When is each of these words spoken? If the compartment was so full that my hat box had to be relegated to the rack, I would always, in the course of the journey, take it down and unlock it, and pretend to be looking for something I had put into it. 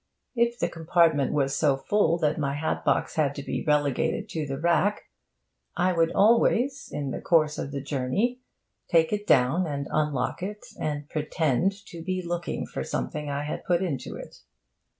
If 0.33 0.57
the 0.57 0.67
compartment 0.67 1.31
was 1.31 1.55
so 1.55 1.77
full 1.77 2.17
that 2.21 2.39
my 2.39 2.55
hat 2.55 2.83
box 2.83 3.17
had 3.17 3.35
to 3.35 3.43
be 3.43 3.63
relegated 3.63 4.27
to 4.29 4.47
the 4.47 4.57
rack, 4.59 5.01
I 5.77 5.93
would 5.93 6.11
always, 6.13 6.89
in 6.91 7.11
the 7.11 7.21
course 7.21 7.59
of 7.59 7.71
the 7.71 7.81
journey, 7.81 8.41
take 8.89 9.13
it 9.13 9.27
down 9.27 9.67
and 9.67 9.87
unlock 9.91 10.41
it, 10.41 10.65
and 10.79 11.07
pretend 11.07 11.85
to 11.85 12.01
be 12.03 12.23
looking 12.25 12.65
for 12.65 12.83
something 12.83 13.29
I 13.29 13.43
had 13.43 13.63
put 13.63 13.83
into 13.83 14.15
it. 14.15 14.37